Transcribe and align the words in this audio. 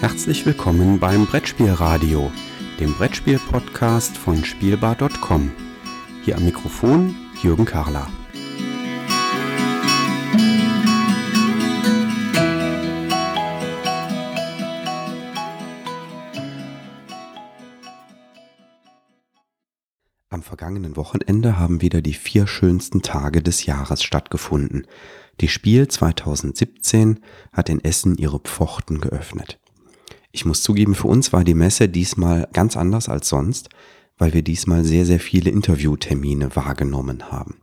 Herzlich 0.00 0.46
willkommen 0.46 1.00
beim 1.00 1.26
Brettspielradio, 1.26 2.30
dem 2.78 2.94
Brettspiel-Podcast 2.94 4.16
von 4.16 4.44
Spielbar.com. 4.44 5.50
Hier 6.24 6.36
am 6.36 6.44
Mikrofon 6.44 7.16
Jürgen 7.42 7.64
Karler. 7.64 8.06
Am 20.30 20.42
vergangenen 20.44 20.96
Wochenende 20.96 21.58
haben 21.58 21.80
wieder 21.82 22.02
die 22.02 22.14
vier 22.14 22.46
schönsten 22.46 23.02
Tage 23.02 23.42
des 23.42 23.66
Jahres 23.66 24.04
stattgefunden. 24.04 24.86
Die 25.40 25.48
Spiel 25.48 25.88
2017 25.88 27.18
hat 27.52 27.68
in 27.68 27.82
Essen 27.82 28.16
ihre 28.16 28.38
Pforten 28.38 29.00
geöffnet. 29.00 29.58
Ich 30.30 30.44
muss 30.44 30.62
zugeben, 30.62 30.94
für 30.94 31.08
uns 31.08 31.32
war 31.32 31.44
die 31.44 31.54
Messe 31.54 31.88
diesmal 31.88 32.48
ganz 32.52 32.76
anders 32.76 33.08
als 33.08 33.28
sonst, 33.28 33.70
weil 34.18 34.34
wir 34.34 34.42
diesmal 34.42 34.84
sehr, 34.84 35.06
sehr 35.06 35.20
viele 35.20 35.50
Interviewtermine 35.50 36.54
wahrgenommen 36.54 37.30
haben. 37.30 37.62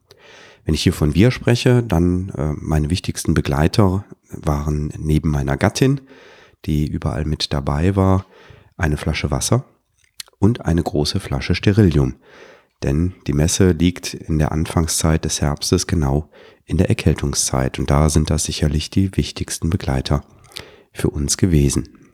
Wenn 0.64 0.74
ich 0.74 0.82
hier 0.82 0.94
von 0.94 1.14
wir 1.14 1.30
spreche, 1.30 1.84
dann 1.84 2.30
äh, 2.30 2.54
meine 2.58 2.90
wichtigsten 2.90 3.34
Begleiter 3.34 4.04
waren 4.30 4.92
neben 4.98 5.30
meiner 5.30 5.58
Gattin, 5.58 6.02
die 6.66 6.88
überall 6.88 7.26
mit 7.26 7.54
dabei 7.54 7.96
war, 7.96 8.26
eine 8.76 8.98
Flasche 8.98 9.30
Wasser 9.30 9.66
und 10.40 10.66
eine 10.66 10.82
große 10.82 11.20
Flasche 11.20 11.54
Sterillium. 11.54 12.16
Denn 12.82 13.14
die 13.28 13.34
Messe 13.34 13.72
liegt 13.72 14.14
in 14.14 14.40
der 14.40 14.52
Anfangszeit 14.52 15.24
des 15.24 15.42
Herbstes 15.42 15.88
genau 15.88 16.30
in 16.66 16.78
der 16.78 16.90
Erkältungszeit 16.90 17.78
und 17.78 17.90
da 17.90 18.10
sind 18.10 18.32
das 18.32 18.46
sicherlich 18.46 18.90
die 18.90 19.16
wichtigsten 19.16 19.70
Begleiter 19.70 20.24
für 20.92 21.10
uns 21.10 21.38
gewesen. 21.38 22.05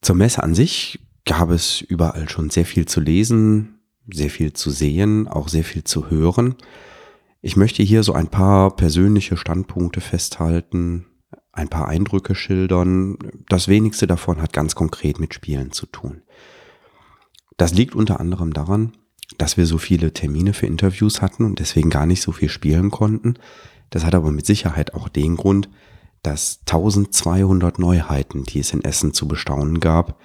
Zur 0.00 0.16
Messe 0.16 0.42
an 0.42 0.54
sich 0.54 1.00
gab 1.24 1.50
es 1.50 1.80
überall 1.80 2.28
schon 2.28 2.50
sehr 2.50 2.64
viel 2.64 2.86
zu 2.86 3.00
lesen, 3.00 3.80
sehr 4.12 4.30
viel 4.30 4.52
zu 4.52 4.70
sehen, 4.70 5.28
auch 5.28 5.48
sehr 5.48 5.64
viel 5.64 5.84
zu 5.84 6.10
hören. 6.10 6.56
Ich 7.42 7.56
möchte 7.56 7.82
hier 7.82 8.02
so 8.02 8.14
ein 8.14 8.28
paar 8.28 8.74
persönliche 8.74 9.36
Standpunkte 9.36 10.00
festhalten, 10.00 11.06
ein 11.52 11.68
paar 11.68 11.88
Eindrücke 11.88 12.34
schildern. 12.34 13.18
Das 13.48 13.68
wenigste 13.68 14.06
davon 14.06 14.40
hat 14.40 14.52
ganz 14.52 14.74
konkret 14.74 15.20
mit 15.20 15.34
Spielen 15.34 15.72
zu 15.72 15.86
tun. 15.86 16.22
Das 17.56 17.74
liegt 17.74 17.94
unter 17.94 18.20
anderem 18.20 18.52
daran, 18.52 18.92
dass 19.36 19.56
wir 19.56 19.66
so 19.66 19.78
viele 19.78 20.12
Termine 20.12 20.54
für 20.54 20.66
Interviews 20.66 21.20
hatten 21.20 21.44
und 21.44 21.58
deswegen 21.58 21.90
gar 21.90 22.06
nicht 22.06 22.22
so 22.22 22.32
viel 22.32 22.48
spielen 22.48 22.90
konnten. 22.90 23.34
Das 23.90 24.04
hat 24.04 24.14
aber 24.14 24.30
mit 24.30 24.46
Sicherheit 24.46 24.94
auch 24.94 25.08
den 25.08 25.36
Grund, 25.36 25.68
dass 26.22 26.60
1200 26.66 27.78
Neuheiten, 27.78 28.44
die 28.44 28.60
es 28.60 28.72
in 28.72 28.84
Essen 28.84 29.14
zu 29.14 29.28
bestaunen 29.28 29.80
gab, 29.80 30.18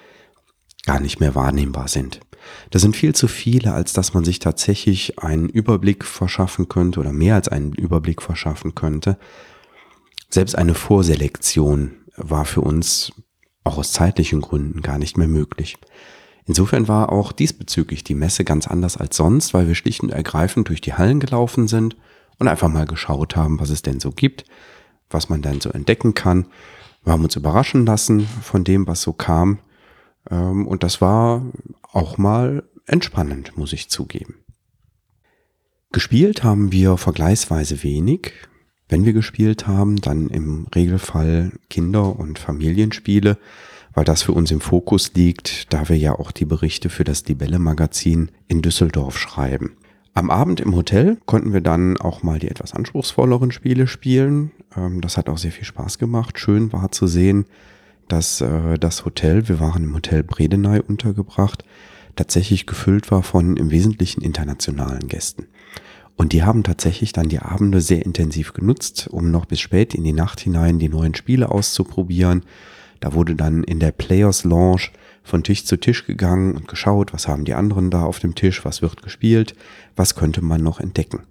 gar 0.86 1.00
nicht 1.00 1.20
mehr 1.20 1.34
wahrnehmbar 1.34 1.88
sind. 1.88 2.20
Das 2.70 2.82
sind 2.82 2.96
viel 2.96 3.14
zu 3.14 3.26
viele, 3.28 3.72
als 3.72 3.92
dass 3.92 4.12
man 4.12 4.24
sich 4.24 4.38
tatsächlich 4.38 5.18
einen 5.18 5.48
Überblick 5.48 6.04
verschaffen 6.04 6.68
könnte 6.68 7.00
oder 7.00 7.12
mehr 7.12 7.36
als 7.36 7.48
einen 7.48 7.72
Überblick 7.72 8.20
verschaffen 8.20 8.74
könnte. 8.74 9.18
Selbst 10.28 10.56
eine 10.56 10.74
Vorselektion 10.74 11.92
war 12.16 12.44
für 12.44 12.60
uns 12.60 13.12
auch 13.64 13.78
aus 13.78 13.92
zeitlichen 13.92 14.40
Gründen 14.40 14.82
gar 14.82 14.98
nicht 14.98 15.16
mehr 15.16 15.28
möglich. 15.28 15.76
Insofern 16.46 16.88
war 16.88 17.10
auch 17.10 17.32
diesbezüglich 17.32 18.04
die 18.04 18.14
Messe 18.14 18.44
ganz 18.44 18.66
anders 18.66 18.98
als 18.98 19.16
sonst, 19.16 19.54
weil 19.54 19.66
wir 19.66 19.74
schlicht 19.74 20.02
und 20.02 20.10
ergreifend 20.10 20.68
durch 20.68 20.82
die 20.82 20.92
Hallen 20.92 21.18
gelaufen 21.18 21.68
sind 21.68 21.96
und 22.38 22.48
einfach 22.48 22.68
mal 22.68 22.84
geschaut 22.84 23.36
haben, 23.36 23.58
was 23.60 23.70
es 23.70 23.80
denn 23.80 24.00
so 24.00 24.10
gibt, 24.10 24.44
was 25.14 25.30
man 25.30 25.40
dann 25.40 25.62
so 25.62 25.70
entdecken 25.70 26.12
kann. 26.12 26.46
Wir 27.04 27.14
haben 27.14 27.24
uns 27.24 27.36
überraschen 27.36 27.86
lassen 27.86 28.26
von 28.26 28.64
dem, 28.64 28.86
was 28.86 29.00
so 29.00 29.14
kam. 29.14 29.58
Ähm, 30.30 30.66
und 30.66 30.82
das 30.82 31.00
war 31.00 31.42
auch 31.92 32.18
mal 32.18 32.64
entspannend, 32.86 33.56
muss 33.56 33.72
ich 33.72 33.88
zugeben. 33.88 34.36
Gespielt 35.92 36.42
haben 36.42 36.72
wir 36.72 36.96
vergleichsweise 36.96 37.82
wenig. 37.82 38.32
Wenn 38.88 39.04
wir 39.04 39.12
gespielt 39.12 39.66
haben, 39.66 39.96
dann 39.96 40.28
im 40.28 40.66
Regelfall 40.74 41.52
Kinder- 41.70 42.18
und 42.18 42.38
Familienspiele, 42.38 43.38
weil 43.94 44.04
das 44.04 44.22
für 44.22 44.32
uns 44.32 44.50
im 44.50 44.60
Fokus 44.60 45.14
liegt, 45.14 45.72
da 45.72 45.88
wir 45.88 45.96
ja 45.96 46.18
auch 46.18 46.32
die 46.32 46.44
Berichte 46.44 46.90
für 46.90 47.04
das 47.04 47.24
Libelle 47.26 47.58
Magazin 47.58 48.32
in 48.48 48.60
Düsseldorf 48.60 49.18
schreiben. 49.18 49.76
Am 50.16 50.30
Abend 50.30 50.60
im 50.60 50.76
Hotel 50.76 51.18
konnten 51.26 51.52
wir 51.52 51.60
dann 51.60 51.96
auch 51.96 52.22
mal 52.22 52.38
die 52.38 52.48
etwas 52.48 52.72
anspruchsvolleren 52.72 53.50
Spiele 53.50 53.88
spielen. 53.88 54.52
Ähm, 54.76 55.00
das 55.00 55.16
hat 55.16 55.28
auch 55.28 55.38
sehr 55.38 55.50
viel 55.50 55.64
Spaß 55.64 55.98
gemacht. 55.98 56.38
Schön 56.38 56.72
war 56.72 56.92
zu 56.92 57.08
sehen, 57.08 57.46
dass 58.06 58.40
äh, 58.40 58.78
das 58.78 59.04
Hotel, 59.04 59.48
wir 59.48 59.58
waren 59.58 59.82
im 59.82 59.94
Hotel 59.94 60.22
Bredeney 60.22 60.80
untergebracht, 60.80 61.64
tatsächlich 62.14 62.64
gefüllt 62.66 63.10
war 63.10 63.24
von 63.24 63.56
im 63.56 63.72
Wesentlichen 63.72 64.22
internationalen 64.22 65.08
Gästen. 65.08 65.48
Und 66.14 66.32
die 66.32 66.44
haben 66.44 66.62
tatsächlich 66.62 67.12
dann 67.12 67.28
die 67.28 67.40
Abende 67.40 67.80
sehr 67.80 68.06
intensiv 68.06 68.52
genutzt, 68.52 69.08
um 69.10 69.32
noch 69.32 69.46
bis 69.46 69.58
spät 69.58 69.96
in 69.96 70.04
die 70.04 70.12
Nacht 70.12 70.38
hinein 70.38 70.78
die 70.78 70.88
neuen 70.88 71.16
Spiele 71.16 71.50
auszuprobieren. 71.50 72.44
Da 73.00 73.14
wurde 73.14 73.34
dann 73.34 73.64
in 73.64 73.80
der 73.80 73.90
Players 73.90 74.44
Lounge 74.44 74.90
von 75.24 75.42
Tisch 75.42 75.64
zu 75.64 75.78
Tisch 75.78 76.06
gegangen 76.06 76.54
und 76.54 76.68
geschaut, 76.68 77.12
was 77.12 77.26
haben 77.26 77.44
die 77.44 77.54
anderen 77.54 77.90
da 77.90 78.04
auf 78.04 78.20
dem 78.20 78.34
Tisch, 78.34 78.64
was 78.64 78.82
wird 78.82 79.02
gespielt, 79.02 79.56
was 79.96 80.14
könnte 80.14 80.42
man 80.42 80.62
noch 80.62 80.78
entdecken. 80.78 81.22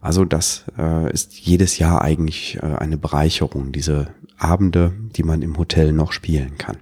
Also 0.00 0.24
das 0.24 0.64
äh, 0.78 1.12
ist 1.12 1.38
jedes 1.38 1.78
Jahr 1.78 2.02
eigentlich 2.02 2.58
äh, 2.62 2.66
eine 2.66 2.96
Bereicherung, 2.96 3.72
diese 3.72 4.08
Abende, 4.38 4.92
die 5.16 5.22
man 5.22 5.42
im 5.42 5.58
Hotel 5.58 5.92
noch 5.92 6.12
spielen 6.12 6.56
kann. 6.56 6.78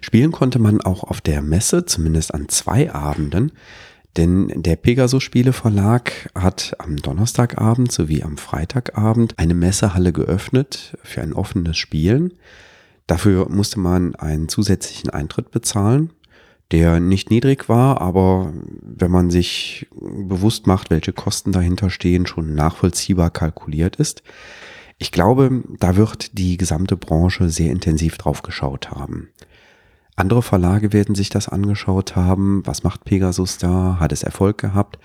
Spielen 0.00 0.32
konnte 0.32 0.58
man 0.58 0.80
auch 0.80 1.04
auf 1.04 1.20
der 1.20 1.42
Messe, 1.42 1.84
zumindest 1.86 2.34
an 2.34 2.48
zwei 2.48 2.92
Abenden, 2.92 3.52
denn 4.16 4.48
der 4.62 4.76
Pegasus 4.76 5.22
Spiele 5.22 5.52
Verlag 5.52 6.30
hat 6.34 6.74
am 6.78 6.96
Donnerstagabend 6.96 7.92
sowie 7.92 8.22
am 8.22 8.36
Freitagabend 8.36 9.38
eine 9.38 9.54
Messehalle 9.54 10.12
geöffnet 10.12 10.96
für 11.04 11.22
ein 11.22 11.32
offenes 11.32 11.76
Spielen. 11.76 12.34
Dafür 13.08 13.48
musste 13.48 13.80
man 13.80 14.14
einen 14.16 14.48
zusätzlichen 14.48 15.08
Eintritt 15.10 15.50
bezahlen, 15.50 16.12
der 16.70 17.00
nicht 17.00 17.30
niedrig 17.30 17.68
war, 17.68 18.02
aber 18.02 18.52
wenn 18.82 19.10
man 19.10 19.30
sich 19.30 19.88
bewusst 19.98 20.66
macht, 20.66 20.90
welche 20.90 21.14
Kosten 21.14 21.50
dahinter 21.50 21.88
stehen, 21.88 22.26
schon 22.26 22.54
nachvollziehbar 22.54 23.30
kalkuliert 23.30 23.96
ist. 23.96 24.22
Ich 24.98 25.10
glaube, 25.10 25.62
da 25.80 25.96
wird 25.96 26.36
die 26.36 26.58
gesamte 26.58 26.98
Branche 26.98 27.48
sehr 27.48 27.72
intensiv 27.72 28.18
drauf 28.18 28.42
geschaut 28.42 28.90
haben. 28.90 29.30
Andere 30.14 30.42
Verlage 30.42 30.92
werden 30.92 31.14
sich 31.14 31.30
das 31.30 31.48
angeschaut 31.48 32.14
haben. 32.14 32.60
Was 32.66 32.82
macht 32.82 33.04
Pegasus 33.04 33.56
da? 33.56 33.96
Hat 34.00 34.12
es 34.12 34.22
Erfolg 34.22 34.58
gehabt? 34.58 34.98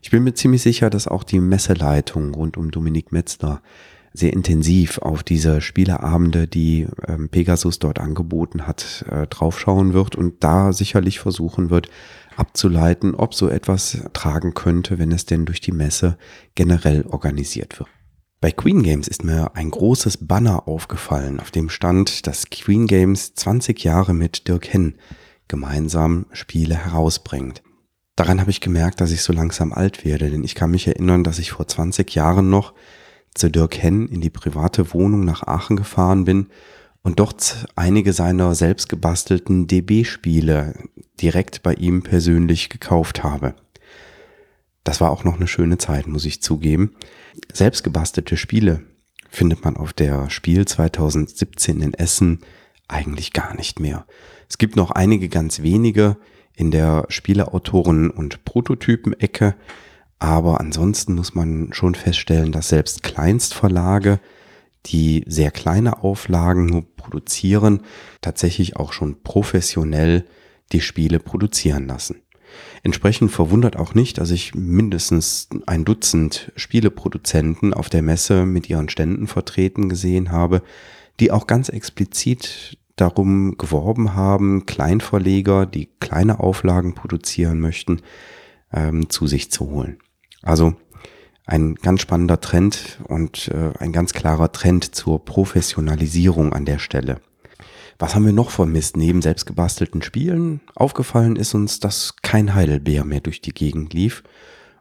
Ich 0.00 0.10
bin 0.10 0.24
mir 0.24 0.32
ziemlich 0.32 0.62
sicher, 0.62 0.88
dass 0.88 1.08
auch 1.08 1.24
die 1.24 1.40
Messeleitung 1.40 2.32
rund 2.32 2.56
um 2.56 2.70
Dominik 2.70 3.12
Metzler 3.12 3.60
sehr 4.12 4.32
intensiv 4.32 4.98
auf 4.98 5.22
diese 5.22 5.60
Spieleabende, 5.60 6.48
die 6.48 6.86
ähm, 7.06 7.28
Pegasus 7.28 7.78
dort 7.78 7.98
angeboten 7.98 8.66
hat, 8.66 9.04
äh, 9.08 9.26
draufschauen 9.26 9.92
wird 9.92 10.16
und 10.16 10.42
da 10.42 10.72
sicherlich 10.72 11.20
versuchen 11.20 11.70
wird, 11.70 11.88
abzuleiten, 12.36 13.14
ob 13.14 13.34
so 13.34 13.48
etwas 13.48 13.98
tragen 14.12 14.54
könnte, 14.54 14.98
wenn 14.98 15.12
es 15.12 15.26
denn 15.26 15.44
durch 15.44 15.60
die 15.60 15.72
Messe 15.72 16.16
generell 16.54 17.04
organisiert 17.06 17.78
wird. 17.78 17.90
Bei 18.40 18.50
Queen 18.50 18.82
Games 18.82 19.06
ist 19.06 19.22
mir 19.22 19.54
ein 19.54 19.70
großes 19.70 20.26
Banner 20.26 20.66
aufgefallen, 20.66 21.40
auf 21.40 21.50
dem 21.50 21.68
stand, 21.68 22.26
dass 22.26 22.48
Queen 22.48 22.86
Games 22.86 23.34
20 23.34 23.84
Jahre 23.84 24.14
mit 24.14 24.48
Dirk 24.48 24.72
Henn 24.72 24.94
gemeinsam 25.46 26.24
Spiele 26.32 26.74
herausbringt. 26.74 27.62
Daran 28.16 28.40
habe 28.40 28.50
ich 28.50 28.62
gemerkt, 28.62 29.00
dass 29.00 29.10
ich 29.10 29.22
so 29.22 29.32
langsam 29.32 29.72
alt 29.72 30.04
werde, 30.04 30.30
denn 30.30 30.42
ich 30.42 30.54
kann 30.54 30.70
mich 30.70 30.86
erinnern, 30.86 31.22
dass 31.22 31.38
ich 31.38 31.52
vor 31.52 31.66
20 31.68 32.14
Jahren 32.14 32.48
noch 32.48 32.72
zu 33.34 33.50
Dirk 33.50 33.82
Henn 33.82 34.08
in 34.08 34.20
die 34.20 34.30
private 34.30 34.92
Wohnung 34.92 35.24
nach 35.24 35.46
Aachen 35.46 35.76
gefahren 35.76 36.24
bin 36.24 36.48
und 37.02 37.20
dort 37.20 37.66
einige 37.76 38.12
seiner 38.12 38.54
selbst 38.54 38.88
gebastelten 38.88 39.66
DB-Spiele 39.66 40.74
direkt 41.20 41.62
bei 41.62 41.74
ihm 41.74 42.02
persönlich 42.02 42.68
gekauft 42.68 43.22
habe. 43.22 43.54
Das 44.84 45.00
war 45.00 45.10
auch 45.10 45.24
noch 45.24 45.36
eine 45.36 45.46
schöne 45.46 45.78
Zeit, 45.78 46.06
muss 46.06 46.24
ich 46.24 46.42
zugeben. 46.42 46.94
Selbst 47.52 47.84
gebastelte 47.84 48.36
Spiele 48.36 48.82
findet 49.28 49.64
man 49.64 49.76
auf 49.76 49.92
der 49.92 50.30
Spiel 50.30 50.66
2017 50.66 51.80
in 51.80 51.94
Essen 51.94 52.40
eigentlich 52.88 53.32
gar 53.32 53.54
nicht 53.54 53.78
mehr. 53.78 54.06
Es 54.48 54.58
gibt 54.58 54.76
noch 54.76 54.90
einige 54.90 55.28
ganz 55.28 55.62
wenige 55.62 56.16
in 56.56 56.70
der 56.70 57.06
Spieleautoren- 57.08 58.10
und 58.10 58.44
Prototypen-Ecke, 58.44 59.54
aber 60.20 60.60
ansonsten 60.60 61.14
muss 61.14 61.34
man 61.34 61.72
schon 61.72 61.94
feststellen, 61.94 62.52
dass 62.52 62.68
selbst 62.68 63.02
Kleinstverlage, 63.02 64.20
die 64.86 65.24
sehr 65.26 65.50
kleine 65.50 66.04
Auflagen 66.04 66.66
nur 66.66 66.84
produzieren, 66.94 67.80
tatsächlich 68.20 68.76
auch 68.76 68.92
schon 68.92 69.22
professionell 69.22 70.26
die 70.72 70.82
Spiele 70.82 71.18
produzieren 71.18 71.86
lassen. 71.86 72.22
Entsprechend 72.82 73.30
verwundert 73.30 73.76
auch 73.76 73.94
nicht, 73.94 74.18
dass 74.18 74.30
ich 74.30 74.54
mindestens 74.54 75.48
ein 75.66 75.84
Dutzend 75.84 76.52
Spieleproduzenten 76.54 77.72
auf 77.72 77.88
der 77.88 78.02
Messe 78.02 78.44
mit 78.44 78.68
ihren 78.68 78.88
Ständen 78.88 79.26
vertreten 79.26 79.88
gesehen 79.88 80.30
habe, 80.30 80.62
die 81.18 81.30
auch 81.30 81.46
ganz 81.46 81.68
explizit 81.70 82.78
darum 82.96 83.56
geworben 83.56 84.14
haben, 84.14 84.66
Kleinverleger, 84.66 85.64
die 85.64 85.88
kleine 86.00 86.40
Auflagen 86.40 86.94
produzieren 86.94 87.60
möchten, 87.60 88.02
ähm, 88.72 89.08
zu 89.08 89.26
sich 89.26 89.50
zu 89.50 89.70
holen. 89.70 89.98
Also 90.42 90.74
ein 91.46 91.74
ganz 91.74 92.00
spannender 92.00 92.40
Trend 92.40 93.00
und 93.08 93.48
äh, 93.48 93.72
ein 93.78 93.92
ganz 93.92 94.12
klarer 94.12 94.52
Trend 94.52 94.94
zur 94.94 95.24
Professionalisierung 95.24 96.52
an 96.52 96.64
der 96.64 96.78
Stelle. 96.78 97.20
Was 97.98 98.14
haben 98.14 98.24
wir 98.24 98.32
noch 98.32 98.50
vermisst? 98.50 98.96
Neben 98.96 99.20
selbstgebastelten 99.20 100.00
Spielen 100.00 100.60
aufgefallen 100.74 101.36
ist 101.36 101.54
uns, 101.54 101.80
dass 101.80 102.14
kein 102.22 102.54
Heidelbeer 102.54 103.04
mehr 103.04 103.20
durch 103.20 103.42
die 103.42 103.52
Gegend 103.52 103.92
lief 103.92 104.22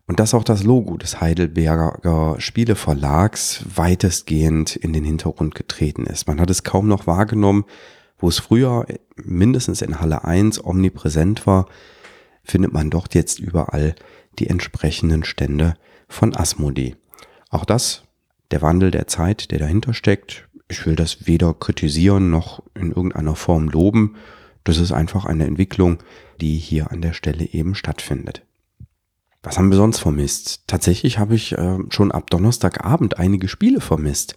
und 0.07 0.19
dass 0.19 0.33
auch 0.33 0.44
das 0.44 0.63
Logo 0.63 0.95
des 0.95 1.19
Heidelberger 1.19 2.35
Spieleverlags 2.38 3.63
weitestgehend 3.75 4.75
in 4.75 4.94
den 4.94 5.03
Hintergrund 5.03 5.53
getreten 5.53 6.05
ist. 6.05 6.27
Man 6.27 6.39
hat 6.39 6.50
es 6.50 6.63
kaum 6.63 6.88
noch 6.88 7.07
wahrgenommen, 7.07 7.65
wo 8.17 8.29
es 8.29 8.39
früher 8.39 8.85
mindestens 9.15 9.81
in 9.81 10.00
Halle 10.00 10.23
1 10.23 10.63
omnipräsent 10.63 11.45
war, 11.45 11.67
findet 12.44 12.73
man 12.73 12.89
dort 12.89 13.15
jetzt 13.15 13.39
überall 13.39 13.95
die 14.37 14.47
entsprechenden 14.47 15.23
Stände 15.23 15.75
von 16.07 16.35
Asmodee. 16.35 16.95
Auch 17.49 17.65
das, 17.65 18.03
der 18.51 18.61
Wandel 18.61 18.91
der 18.91 19.07
Zeit, 19.07 19.51
der 19.51 19.59
dahinter 19.59 19.93
steckt, 19.93 20.47
ich 20.67 20.85
will 20.85 20.95
das 20.95 21.25
weder 21.25 21.53
kritisieren 21.53 22.29
noch 22.29 22.61
in 22.75 22.91
irgendeiner 22.91 23.35
Form 23.35 23.69
loben. 23.69 24.15
Das 24.63 24.77
ist 24.77 24.91
einfach 24.91 25.25
eine 25.25 25.47
Entwicklung, 25.47 25.97
die 26.39 26.57
hier 26.57 26.91
an 26.91 27.01
der 27.01 27.13
Stelle 27.13 27.45
eben 27.45 27.73
stattfindet. 27.73 28.45
Was 29.41 29.57
haben 29.57 29.71
wir 29.71 29.77
sonst 29.77 29.99
vermisst? 29.99 30.63
Tatsächlich 30.67 31.17
habe 31.17 31.33
ich 31.33 31.53
äh, 31.53 31.77
schon 31.89 32.11
ab 32.11 32.29
Donnerstagabend 32.29 33.17
einige 33.17 33.47
Spiele 33.47 33.81
vermisst. 33.81 34.35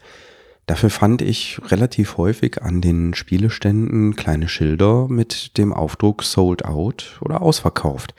Dafür 0.66 0.90
fand 0.90 1.22
ich 1.22 1.60
relativ 1.70 2.16
häufig 2.16 2.62
an 2.62 2.80
den 2.80 3.14
Spieleständen 3.14 4.14
kleine 4.14 4.48
Schilder 4.48 5.08
mit 5.08 5.58
dem 5.58 5.72
Aufdruck 5.72 6.22
Sold 6.22 6.64
Out 6.64 7.18
oder 7.20 7.42
ausverkauft. 7.42 8.14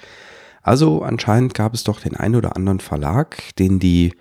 Also 0.63 1.03
anscheinend 1.03 1.53
gab 1.53 1.73
es 1.73 1.83
doch 1.83 1.99
den 1.99 2.15
ein 2.15 2.35
oder 2.35 2.55
anderen 2.55 2.79
Verlag, 2.79 3.55
den 3.59 3.79
die 3.79 4.13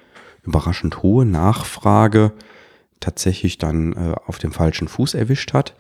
überraschend 0.43 1.03
hohe 1.03 1.25
Nachfrage 1.25 2.33
tatsächlich 2.99 3.59
dann 3.59 3.93
äh, 3.93 4.15
auf 4.27 4.39
dem 4.39 4.53
falschen 4.53 4.89
Fuß 4.89 5.15
erwischt 5.15 5.53
hat 5.53 5.75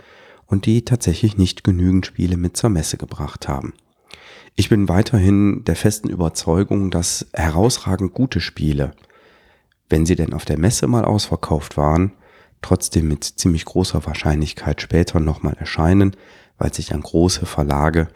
und 0.47 0.67
die 0.67 0.85
tatsächlich 0.85 1.37
nicht 1.37 1.65
genügend 1.65 2.07
Spiele 2.07 2.37
mit 2.37 2.57
zur 2.57 2.71
Messe 2.71 2.97
gebracht 2.97 3.49
haben. 3.49 3.75
Ich 4.55 4.69
bin 4.69 4.89
weiterhin 4.89 5.65
der 5.65 5.77
festen 5.77 6.11
Überzeugung, 6.11 6.91
dass 6.91 7.27
herausragend 7.33 8.13
gute 8.13 8.41
Spiele, 8.41 8.93
wenn 9.89 10.07
sie 10.07 10.15
denn 10.15 10.33
auf 10.33 10.45
der 10.45 10.59
Messe 10.59 10.87
mal 10.87 11.05
ausverkauft 11.05 11.77
waren, 11.77 12.13
trotzdem 12.61 13.09
mit 13.09 13.25
ziemlich 13.25 13.65
großer 13.65 14.05
Wahrscheinlichkeit 14.07 14.81
später 14.81 15.21
nochmal 15.21 15.55
erscheinen, 15.55 16.15
weil 16.59 16.73
sich 16.73 16.89
dann 16.89 17.01
große 17.01 17.47
Verlage 17.47 18.09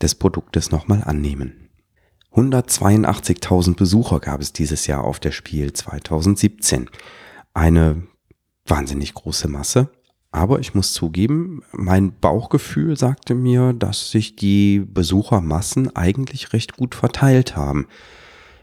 des 0.00 0.14
Produktes 0.14 0.70
nochmal 0.70 1.02
annehmen. 1.04 1.68
182.000 2.34 3.76
Besucher 3.76 4.20
gab 4.20 4.40
es 4.40 4.52
dieses 4.52 4.86
Jahr 4.86 5.04
auf 5.04 5.20
der 5.20 5.32
Spiel 5.32 5.72
2017. 5.72 6.88
Eine 7.52 8.02
wahnsinnig 8.66 9.14
große 9.14 9.48
Masse. 9.48 9.90
Aber 10.30 10.60
ich 10.60 10.74
muss 10.74 10.94
zugeben, 10.94 11.62
mein 11.72 12.18
Bauchgefühl 12.18 12.96
sagte 12.96 13.34
mir, 13.34 13.74
dass 13.74 14.10
sich 14.10 14.34
die 14.34 14.80
Besuchermassen 14.80 15.94
eigentlich 15.94 16.54
recht 16.54 16.74
gut 16.74 16.94
verteilt 16.94 17.54
haben. 17.54 17.86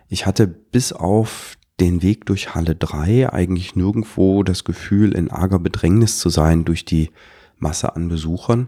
Ich 0.07 0.25
hatte 0.25 0.47
bis 0.47 0.91
auf 0.91 1.57
den 1.79 2.01
Weg 2.01 2.25
durch 2.25 2.55
Halle 2.55 2.75
3 2.75 3.31
eigentlich 3.31 3.75
nirgendwo 3.75 4.41
das 4.41 4.63
Gefühl, 4.63 5.13
in 5.13 5.29
arger 5.29 5.59
Bedrängnis 5.59 6.17
zu 6.17 6.29
sein 6.29 6.65
durch 6.65 6.85
die 6.85 7.11
Masse 7.59 7.95
an 7.95 8.09
Besuchern. 8.09 8.67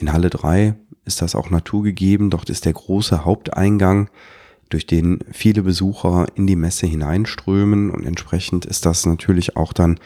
In 0.00 0.12
Halle 0.12 0.30
3 0.30 0.74
ist 1.04 1.22
das 1.22 1.34
auch 1.34 1.50
naturgegeben, 1.50 2.30
dort 2.30 2.50
ist 2.50 2.64
der 2.64 2.72
große 2.72 3.24
Haupteingang, 3.24 4.10
durch 4.70 4.86
den 4.86 5.20
viele 5.30 5.62
Besucher 5.62 6.26
in 6.34 6.46
die 6.46 6.56
Messe 6.56 6.86
hineinströmen 6.86 7.90
und 7.90 8.06
entsprechend 8.06 8.64
ist 8.64 8.86
das 8.86 9.04
natürlich 9.04 9.56
auch 9.56 9.72
dann 9.72 10.00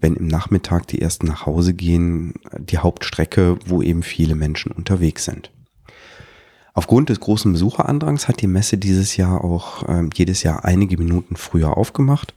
wenn 0.00 0.14
im 0.14 0.26
Nachmittag 0.26 0.86
die 0.86 1.00
ersten 1.00 1.26
nach 1.26 1.46
Hause 1.46 1.74
gehen, 1.74 2.34
die 2.58 2.78
Hauptstrecke, 2.78 3.58
wo 3.66 3.82
eben 3.82 4.02
viele 4.02 4.34
Menschen 4.34 4.72
unterwegs 4.72 5.24
sind. 5.24 5.50
Aufgrund 6.74 7.10
des 7.10 7.20
großen 7.20 7.52
Besucherandrangs 7.52 8.28
hat 8.28 8.40
die 8.40 8.46
Messe 8.46 8.78
dieses 8.78 9.16
Jahr 9.16 9.44
auch 9.44 9.86
äh, 9.88 10.08
jedes 10.14 10.42
Jahr 10.42 10.64
einige 10.64 10.96
Minuten 10.96 11.36
früher 11.36 11.76
aufgemacht. 11.76 12.34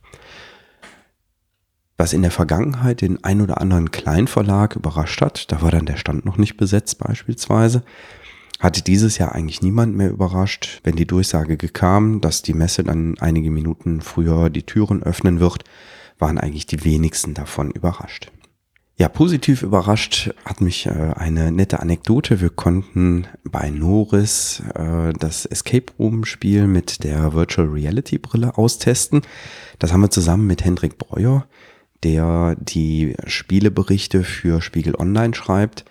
Was 1.97 2.12
in 2.12 2.21
der 2.21 2.31
Vergangenheit 2.31 3.01
den 3.01 3.24
ein 3.24 3.42
oder 3.42 3.62
anderen 3.62 3.92
Kleinverlag 3.92 4.75
überrascht 4.75 5.21
hat, 5.21 5.51
da 5.51 5.62
war 5.62 5.71
dann 5.71 5.86
der 5.86 5.97
Stand 5.97 6.25
noch 6.25 6.38
nicht 6.38 6.57
besetzt 6.57 7.00
beispielsweise, 7.00 7.83
hatte 8.59 8.81
dieses 8.81 9.18
Jahr 9.18 9.33
eigentlich 9.33 9.62
niemand 9.62 9.95
mehr 9.95 10.09
überrascht, 10.09 10.81
wenn 10.83 10.95
die 10.95 11.07
Durchsage 11.07 11.57
kam, 11.57 12.19
dass 12.19 12.42
die 12.42 12.53
Messe 12.53 12.83
dann 12.83 13.15
einige 13.19 13.50
Minuten 13.50 14.01
früher 14.01 14.50
die 14.50 14.63
Türen 14.63 15.03
öffnen 15.03 15.39
wird, 15.39 15.63
waren 16.19 16.38
eigentlich 16.38 16.65
die 16.65 16.83
wenigsten 16.83 17.33
davon 17.33 17.71
überrascht. 17.71 18.31
Ja, 18.97 19.09
positiv 19.09 19.62
überrascht 19.62 20.33
hat 20.45 20.62
mich 20.62 20.86
äh, 20.86 20.92
eine 21.15 21.51
nette 21.51 21.81
Anekdote. 21.81 22.39
Wir 22.39 22.50
konnten 22.50 23.27
bei 23.44 23.69
Noris 23.69 24.63
äh, 24.74 25.12
das 25.12 25.45
Escape 25.45 25.92
Room 26.00 26.24
Spiel 26.24 26.68
mit 26.68 27.03
der 27.03 27.33
Virtual 27.33 27.68
Reality 27.68 28.18
Brille 28.18 28.57
austesten. 28.57 29.21
Das 29.80 29.92
haben 29.92 30.00
wir 30.00 30.12
zusammen 30.12 30.47
mit 30.47 30.63
Hendrik 30.63 30.97
Breuer, 30.97 31.45
der 32.06 32.56
die 32.60 33.16
Spieleberichte 33.25 34.24
für 34.24 34.62
Spiegel 34.62 34.96
Online 34.96 35.34
schreibt, 35.34 35.86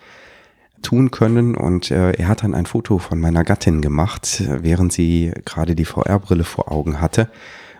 tun 0.81 1.11
können. 1.11 1.55
Und 1.55 1.91
äh, 1.91 2.11
er 2.13 2.29
hat 2.29 2.43
dann 2.43 2.55
ein 2.55 2.65
Foto 2.65 2.99
von 2.99 3.19
meiner 3.19 3.43
Gattin 3.43 3.81
gemacht, 3.81 4.43
während 4.47 4.93
sie 4.93 5.33
gerade 5.43 5.75
die 5.75 5.85
VR-Brille 5.85 6.45
vor 6.45 6.71
Augen 6.71 7.01
hatte 7.01 7.29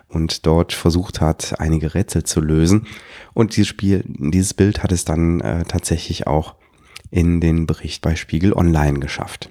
und 0.10 0.46
dort 0.46 0.74
versucht 0.74 1.22
hat, 1.22 1.60
einige 1.60 1.94
Rätsel 1.96 2.24
zu 2.24 2.42
lösen. 2.42 2.88
Und 3.34 3.56
dieses 3.56 3.70
Spiel, 3.70 4.04
dieses 4.06 4.54
Bild 4.54 4.84
hat 4.84 4.92
es 4.92 5.06
dann 5.06 5.40
äh, 5.40 5.64
tatsächlich 5.64 6.28
auch 6.28 6.56
in 7.12 7.40
den 7.40 7.66
Bericht 7.66 8.02
bei 8.02 8.16
Spiegel 8.16 8.52
Online 8.52 9.00
geschafft. 9.00 9.50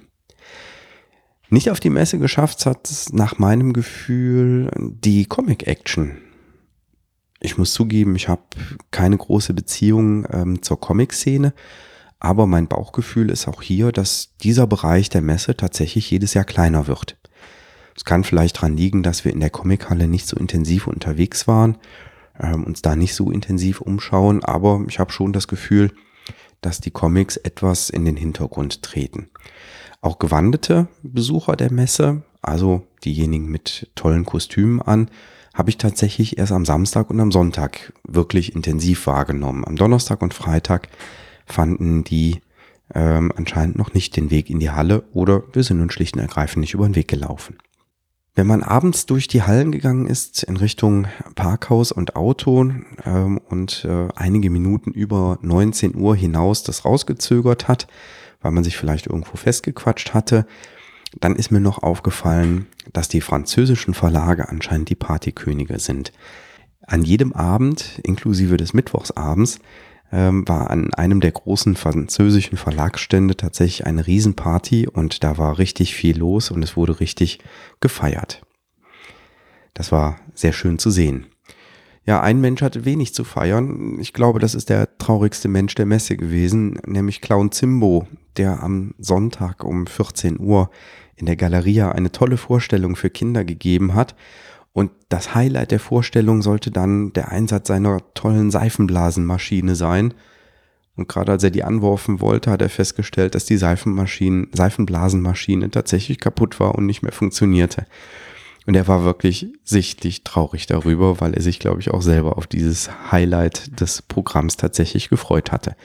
Nicht 1.49 1.71
auf 1.71 1.79
die 1.79 1.89
Messe 1.89 2.19
geschafft 2.19 2.65
hat 2.67 2.89
es 2.89 3.13
nach 3.13 3.39
meinem 3.39 3.73
Gefühl 3.73 4.69
die 4.77 5.25
Comic 5.25 5.65
Action. 5.67 6.17
Ich 7.39 7.57
muss 7.57 7.73
zugeben, 7.73 8.15
ich 8.15 8.27
habe 8.27 8.43
keine 8.91 9.17
große 9.17 9.53
Beziehung 9.53 10.25
ähm, 10.31 10.61
zur 10.61 10.79
Comic-Szene, 10.79 11.53
aber 12.19 12.47
mein 12.47 12.67
Bauchgefühl 12.67 13.29
ist 13.29 13.47
auch 13.47 13.61
hier, 13.61 13.91
dass 13.91 14.35
dieser 14.41 14.67
Bereich 14.67 15.09
der 15.09 15.21
Messe 15.21 15.55
tatsächlich 15.55 16.09
jedes 16.09 16.33
Jahr 16.33 16.45
kleiner 16.45 16.87
wird. 16.87 17.17
Es 17.95 18.03
kann 18.03 18.23
vielleicht 18.23 18.57
daran 18.57 18.75
liegen, 18.75 19.03
dass 19.03 19.25
wir 19.25 19.31
in 19.31 19.39
der 19.39 19.49
Comichalle 19.49 20.07
nicht 20.07 20.27
so 20.27 20.37
intensiv 20.37 20.87
unterwegs 20.87 21.47
waren, 21.47 21.77
ähm, 22.39 22.63
uns 22.63 22.81
da 22.81 22.95
nicht 22.95 23.15
so 23.15 23.31
intensiv 23.31 23.81
umschauen, 23.81 24.43
aber 24.43 24.83
ich 24.87 24.99
habe 24.99 25.11
schon 25.11 25.33
das 25.33 25.47
Gefühl, 25.47 25.91
dass 26.61 26.81
die 26.81 26.91
Comics 26.91 27.37
etwas 27.37 27.89
in 27.89 28.05
den 28.05 28.17
Hintergrund 28.17 28.81
treten. 28.81 29.29
Auch 30.01 30.19
gewandete 30.19 30.87
Besucher 31.03 31.55
der 31.55 31.71
Messe, 31.71 32.23
also 32.41 32.87
diejenigen 33.03 33.49
mit 33.49 33.91
tollen 33.95 34.25
Kostümen 34.25 34.81
an, 34.81 35.09
habe 35.55 35.69
ich 35.69 35.77
tatsächlich 35.77 36.37
erst 36.37 36.51
am 36.51 36.65
Samstag 36.65 37.09
und 37.09 37.19
am 37.19 37.31
Sonntag 37.31 37.93
wirklich 38.03 38.53
intensiv 38.53 39.07
wahrgenommen. 39.07 39.65
Am 39.65 39.77
Donnerstag 39.77 40.21
und 40.21 40.33
Freitag 40.33 40.89
fanden 41.45 42.03
die 42.03 42.41
ähm, 42.93 43.31
anscheinend 43.35 43.77
noch 43.77 43.93
nicht 43.93 44.15
den 44.17 44.29
Weg 44.29 44.49
in 44.49 44.59
die 44.59 44.69
Halle 44.69 45.05
oder 45.13 45.43
wir 45.53 45.63
sind 45.63 45.79
nun 45.79 45.89
schlicht 45.89 46.15
und 46.15 46.21
ergreifend 46.21 46.59
nicht 46.61 46.73
über 46.73 46.87
den 46.87 46.95
Weg 46.95 47.07
gelaufen. 47.07 47.57
Wenn 48.35 48.47
man 48.47 48.63
abends 48.63 49.05
durch 49.05 49.29
die 49.29 49.43
Hallen 49.43 49.71
gegangen 49.71 50.07
ist 50.07 50.43
in 50.43 50.57
Richtung 50.57 51.07
Parkhaus 51.35 51.93
und 51.93 52.17
Auto 52.17 52.69
ähm, 53.05 53.39
und 53.49 53.85
äh, 53.85 54.09
einige 54.13 54.49
Minuten 54.49 54.91
über 54.91 55.39
19 55.41 55.95
Uhr 55.95 56.17
hinaus 56.17 56.63
das 56.63 56.83
rausgezögert 56.83 57.69
hat, 57.69 57.87
weil 58.41 58.51
man 58.51 58.65
sich 58.65 58.75
vielleicht 58.75 59.07
irgendwo 59.07 59.37
festgequatscht 59.37 60.13
hatte, 60.13 60.45
dann 61.19 61.35
ist 61.35 61.51
mir 61.51 61.59
noch 61.59 61.83
aufgefallen, 61.83 62.67
dass 62.93 63.07
die 63.07 63.21
französischen 63.21 63.93
Verlage 63.93 64.49
anscheinend 64.49 64.89
die 64.89 64.95
Partykönige 64.95 65.79
sind. 65.79 66.11
An 66.85 67.03
jedem 67.03 67.33
Abend, 67.33 67.99
inklusive 68.03 68.57
des 68.57 68.73
Mittwochsabends, 68.73 69.59
ähm, 70.11 70.47
war 70.47 70.69
an 70.69 70.93
einem 70.93 71.19
der 71.19 71.31
großen 71.31 71.75
französischen 71.75 72.57
Verlagsstände 72.57 73.35
tatsächlich 73.35 73.85
eine 73.85 74.05
Riesenparty 74.05 74.87
und 74.87 75.23
da 75.23 75.37
war 75.37 75.57
richtig 75.57 75.95
viel 75.95 76.17
los 76.17 76.51
und 76.51 76.63
es 76.63 76.77
wurde 76.77 76.99
richtig 76.99 77.39
gefeiert. 77.79 78.41
Das 79.73 79.91
war 79.91 80.19
sehr 80.33 80.53
schön 80.53 80.79
zu 80.79 80.89
sehen. 80.89 81.25
Ja, 82.05 82.21
ein 82.21 82.39
Mensch 82.39 82.61
hatte 82.61 82.85
wenig 82.85 83.15
zu 83.15 83.23
feiern. 83.23 83.97
Ich 83.99 84.13
glaube, 84.13 84.37
das 84.39 84.53
ist 84.53 84.69
der 84.69 84.97
traurigste 84.99 85.47
Mensch 85.47 85.73
der 85.73 85.87
Messe 85.87 86.15
gewesen, 86.17 86.79
nämlich 86.85 87.19
Clown 87.19 87.51
Zimbo, 87.51 88.07
der 88.37 88.61
am 88.61 88.93
Sonntag 88.99 89.63
um 89.63 89.87
14 89.87 90.39
Uhr 90.39 90.69
in 91.15 91.25
der 91.25 91.35
Galeria 91.35 91.91
eine 91.91 92.11
tolle 92.11 92.37
Vorstellung 92.37 92.95
für 92.95 93.09
Kinder 93.09 93.43
gegeben 93.43 93.93
hat 93.93 94.15
und 94.75 94.91
das 95.07 95.33
Highlight 95.33 95.71
der 95.71 95.79
Vorstellung 95.79 96.41
sollte 96.41 96.69
dann 96.69 97.13
der 97.13 97.29
Einsatz 97.29 97.69
seiner 97.69 98.01
tollen 98.13 98.51
Seifenblasenmaschine 98.51 99.73
sein. 99.73 100.13
Und 100.97 101.07
gerade 101.07 101.31
als 101.31 101.45
er 101.45 101.49
die 101.49 101.63
anworfen 101.63 102.19
wollte, 102.19 102.51
hat 102.51 102.61
er 102.61 102.67
festgestellt, 102.67 103.35
dass 103.35 103.45
die 103.45 103.55
Seifenmaschine, 103.55 104.47
Seifenblasenmaschine 104.51 105.71
tatsächlich 105.71 106.19
kaputt 106.19 106.59
war 106.59 106.75
und 106.75 106.87
nicht 106.87 107.03
mehr 107.03 107.13
funktionierte. 107.13 107.85
Und 108.65 108.75
er 108.75 108.85
war 108.89 109.05
wirklich 109.05 109.47
sichtlich 109.63 110.25
traurig 110.25 110.65
darüber, 110.65 111.21
weil 111.21 111.35
er 111.35 111.41
sich, 111.41 111.59
glaube 111.59 111.79
ich, 111.79 111.91
auch 111.91 112.01
selber 112.01 112.37
auf 112.37 112.45
dieses 112.45 112.89
Highlight 113.13 113.79
des 113.79 114.01
Programms 114.01 114.57
tatsächlich 114.57 115.07
gefreut 115.07 115.53
hatte. 115.53 115.77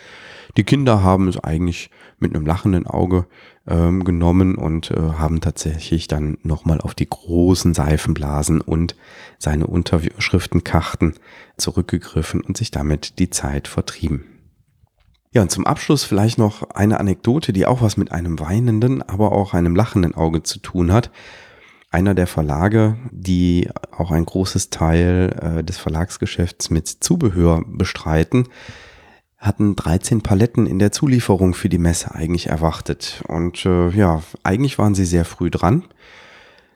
Die 0.56 0.64
Kinder 0.64 1.02
haben 1.02 1.28
es 1.28 1.38
eigentlich 1.38 1.90
mit 2.18 2.34
einem 2.34 2.46
lachenden 2.46 2.86
Auge 2.86 3.26
ähm, 3.66 4.04
genommen 4.04 4.56
und 4.56 4.90
äh, 4.90 4.96
haben 4.96 5.40
tatsächlich 5.40 6.08
dann 6.08 6.38
nochmal 6.42 6.80
auf 6.80 6.94
die 6.94 7.08
großen 7.08 7.74
Seifenblasen 7.74 8.60
und 8.60 8.96
seine 9.38 9.66
Unterschriftenkarten 9.66 11.14
zurückgegriffen 11.56 12.40
und 12.40 12.56
sich 12.56 12.70
damit 12.70 13.18
die 13.18 13.30
Zeit 13.30 13.68
vertrieben. 13.68 14.24
Ja, 15.32 15.42
und 15.42 15.50
zum 15.52 15.64
Abschluss 15.64 16.02
vielleicht 16.02 16.38
noch 16.38 16.70
eine 16.70 16.98
Anekdote, 16.98 17.52
die 17.52 17.64
auch 17.64 17.82
was 17.82 17.96
mit 17.96 18.10
einem 18.10 18.40
weinenden, 18.40 19.02
aber 19.02 19.30
auch 19.30 19.54
einem 19.54 19.76
lachenden 19.76 20.14
Auge 20.14 20.42
zu 20.42 20.58
tun 20.58 20.92
hat. 20.92 21.12
Einer 21.92 22.14
der 22.14 22.26
Verlage, 22.26 22.96
die 23.12 23.68
auch 23.92 24.10
ein 24.10 24.24
großes 24.24 24.70
Teil 24.70 25.58
äh, 25.58 25.64
des 25.64 25.78
Verlagsgeschäfts 25.78 26.70
mit 26.70 26.88
Zubehör 26.88 27.64
bestreiten, 27.66 28.48
hatten 29.40 29.74
13 29.74 30.20
Paletten 30.20 30.66
in 30.66 30.78
der 30.78 30.92
Zulieferung 30.92 31.54
für 31.54 31.70
die 31.70 31.78
Messe 31.78 32.14
eigentlich 32.14 32.48
erwartet. 32.48 33.24
Und 33.26 33.64
äh, 33.64 33.88
ja, 33.88 34.22
eigentlich 34.44 34.78
waren 34.78 34.94
sie 34.94 35.06
sehr 35.06 35.24
früh 35.24 35.50
dran, 35.50 35.84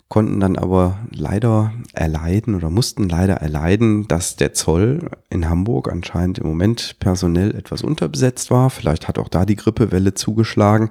konnten 0.08 0.40
dann 0.40 0.56
aber 0.56 0.98
leider 1.10 1.74
erleiden 1.92 2.54
oder 2.54 2.70
mussten 2.70 3.06
leider 3.06 3.34
erleiden, 3.34 4.08
dass 4.08 4.36
der 4.36 4.54
Zoll 4.54 5.10
in 5.28 5.48
Hamburg 5.48 5.92
anscheinend 5.92 6.38
im 6.38 6.46
Moment 6.46 6.96
personell 7.00 7.54
etwas 7.54 7.82
unterbesetzt 7.82 8.50
war. 8.50 8.70
Vielleicht 8.70 9.08
hat 9.08 9.18
auch 9.18 9.28
da 9.28 9.44
die 9.44 9.56
Grippewelle 9.56 10.14
zugeschlagen, 10.14 10.90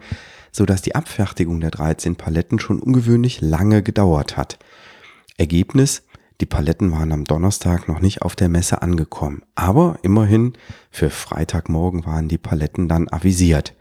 so 0.51 0.67
dass 0.67 0.83
die 0.83 0.93
Abfertigung 0.93 1.59
der 1.59 1.71
13 1.71 2.15
Paletten 2.15 2.59
schon 2.59 2.79
ungewöhnlich 2.79 3.41
lange 3.41 3.81
gedauert 3.81 4.37
hat. 4.37 4.59
Ergebnis, 5.37 6.03
die 6.41 6.45
Paletten 6.45 6.91
waren 6.91 7.11
am 7.11 7.25
Donnerstag 7.25 7.87
noch 7.87 7.99
nicht 7.99 8.21
auf 8.21 8.35
der 8.35 8.49
Messe 8.49 8.81
angekommen, 8.81 9.43
aber 9.55 9.99
immerhin 10.01 10.53
für 10.89 11.09
Freitagmorgen 11.09 12.05
waren 12.05 12.27
die 12.27 12.37
Paletten 12.37 12.87
dann 12.87 13.07
avisiert. 13.09 13.75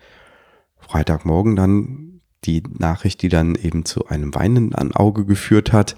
Freitagmorgen 0.79 1.57
dann 1.57 2.21
die 2.45 2.63
Nachricht, 2.79 3.23
die 3.23 3.29
dann 3.29 3.55
eben 3.55 3.85
zu 3.85 4.07
einem 4.07 4.35
weinenden 4.35 4.93
Auge 4.93 5.25
geführt 5.25 5.73
hat. 5.73 5.97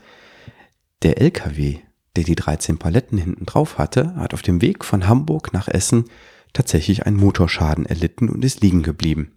Der 1.02 1.20
LKW, 1.20 1.78
der 2.16 2.24
die 2.24 2.36
13 2.36 2.78
Paletten 2.78 3.18
hinten 3.18 3.46
drauf 3.46 3.78
hatte, 3.78 4.14
hat 4.16 4.34
auf 4.34 4.42
dem 4.42 4.62
Weg 4.62 4.84
von 4.84 5.08
Hamburg 5.08 5.52
nach 5.52 5.68
Essen 5.68 6.04
tatsächlich 6.52 7.06
einen 7.06 7.16
Motorschaden 7.16 7.86
erlitten 7.86 8.28
und 8.28 8.44
ist 8.44 8.62
liegen 8.62 8.82
geblieben. 8.82 9.32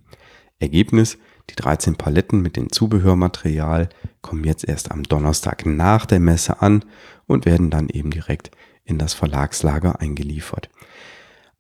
Ergebnis, 0.59 1.17
die 1.49 1.55
13 1.55 1.95
Paletten 1.95 2.41
mit 2.41 2.57
dem 2.57 2.71
Zubehörmaterial 2.71 3.89
kommen 4.21 4.43
jetzt 4.43 4.67
erst 4.67 4.91
am 4.91 5.03
Donnerstag 5.03 5.65
nach 5.65 6.05
der 6.05 6.19
Messe 6.19 6.61
an 6.61 6.83
und 7.25 7.45
werden 7.45 7.69
dann 7.69 7.89
eben 7.89 8.11
direkt 8.11 8.51
in 8.83 8.97
das 8.97 9.13
Verlagslager 9.13 9.99
eingeliefert. 9.99 10.69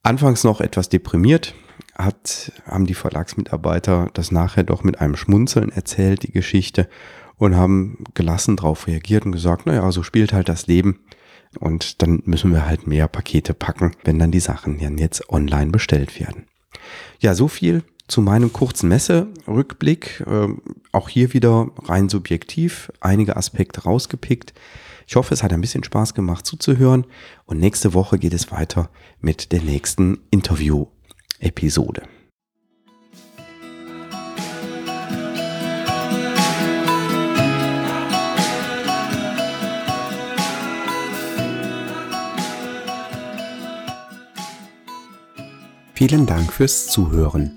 Anfangs 0.03 0.43
noch 0.43 0.61
etwas 0.61 0.89
deprimiert, 0.89 1.53
hat, 1.95 2.51
haben 2.65 2.85
die 2.85 2.93
Verlagsmitarbeiter 2.93 4.09
das 4.13 4.31
nachher 4.31 4.63
doch 4.63 4.83
mit 4.83 5.01
einem 5.01 5.15
Schmunzeln 5.15 5.71
erzählt, 5.71 6.23
die 6.23 6.31
Geschichte, 6.31 6.87
und 7.35 7.55
haben 7.55 8.03
gelassen 8.13 8.55
darauf 8.55 8.87
reagiert 8.87 9.25
und 9.25 9.31
gesagt, 9.31 9.65
naja, 9.65 9.91
so 9.91 10.03
spielt 10.03 10.33
halt 10.33 10.49
das 10.49 10.67
Leben. 10.67 11.01
Und 11.59 12.01
dann 12.01 12.21
müssen 12.25 12.51
wir 12.51 12.65
halt 12.65 12.87
mehr 12.87 13.07
Pakete 13.07 13.53
packen, 13.53 13.95
wenn 14.03 14.19
dann 14.19 14.31
die 14.31 14.39
Sachen 14.39 14.79
dann 14.79 14.97
jetzt 14.97 15.29
online 15.29 15.71
bestellt 15.71 16.19
werden. 16.19 16.47
Ja, 17.19 17.35
so 17.35 17.47
viel 17.47 17.83
zu 18.07 18.21
meinem 18.21 18.51
kurzen 18.53 18.89
Messerückblick. 18.89 20.23
Äh, 20.25 20.47
auch 20.91 21.09
hier 21.09 21.33
wieder 21.33 21.69
rein 21.83 22.09
subjektiv, 22.09 22.91
einige 22.99 23.37
Aspekte 23.37 23.83
rausgepickt. 23.83 24.53
Ich 25.05 25.15
hoffe, 25.15 25.33
es 25.33 25.43
hat 25.43 25.53
ein 25.53 25.61
bisschen 25.61 25.83
Spaß 25.83 26.13
gemacht 26.13 26.45
zuzuhören 26.45 27.05
und 27.45 27.59
nächste 27.59 27.93
Woche 27.93 28.19
geht 28.19 28.33
es 28.33 28.51
weiter 28.51 28.89
mit 29.21 29.51
der 29.51 29.61
nächsten 29.61 30.19
Interview-Episode. 30.31 32.03
Vielen 45.93 46.27
Dank 46.27 46.53
fürs 46.53 46.87
Zuhören. 46.87 47.56